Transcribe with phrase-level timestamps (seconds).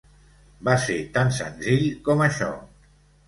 [0.69, 2.49] Va ser tan senzill com això!